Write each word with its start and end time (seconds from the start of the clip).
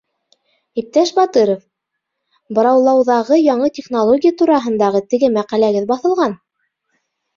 —Иптәш 0.81 1.11
Батыров, 1.17 1.59
быраулауҙағы 2.59 3.39
яңы 3.41 3.69
технология 3.77 4.33
тураһындағы 4.43 5.03
теге 5.13 5.31
мәҡәләгеҙ 5.41 5.91
баҫылған! 5.93 6.39